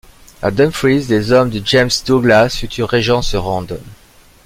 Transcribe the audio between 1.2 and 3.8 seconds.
hommes de James Douglas, futur Régent, se rendent.